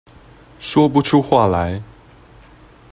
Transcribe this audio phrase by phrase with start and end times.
[0.59, 1.83] 說不出話來